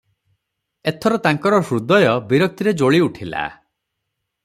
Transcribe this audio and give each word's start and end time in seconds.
ଏଥର 0.91 1.19
ତାଙ୍କର 1.27 1.59
ହୃଦୟ 1.69 2.07
ବିରକ୍ତିରେ 2.33 2.75
ଜ୍ୱଳି 2.81 3.07
ଉଠିଲା। 3.11 3.47